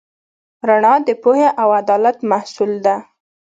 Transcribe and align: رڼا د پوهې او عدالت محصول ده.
رڼا 0.67 0.93
د 1.07 1.09
پوهې 1.23 1.47
او 1.61 1.67
عدالت 1.79 2.17
محصول 2.31 2.71
ده. 2.85 2.95